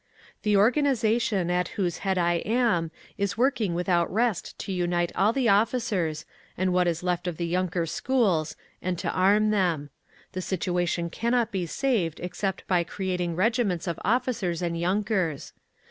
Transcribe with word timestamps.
"The 0.41 0.57
organisation 0.57 1.51
at 1.51 1.67
whose 1.77 1.99
head 1.99 2.17
I 2.17 2.37
am 2.43 2.89
is 3.19 3.37
working 3.37 3.75
without 3.75 4.11
rest 4.11 4.57
to 4.57 4.71
unite 4.73 5.11
all 5.13 5.31
the 5.31 5.47
officers 5.47 6.25
and 6.57 6.73
what 6.73 6.87
is 6.87 7.03
left 7.03 7.27
of 7.27 7.37
the 7.37 7.45
yunker 7.45 7.85
schools, 7.87 8.55
and 8.81 8.97
to 8.97 9.11
arm 9.11 9.51
them. 9.51 9.91
The 10.31 10.41
situation 10.41 11.11
cannot 11.11 11.51
be 11.51 11.67
saved 11.67 12.19
except 12.19 12.65
by 12.65 12.83
creating 12.83 13.35
regiments 13.35 13.85
of 13.85 13.99
officers 14.03 14.63
and 14.63 14.75
_yunkers. 14.75 15.51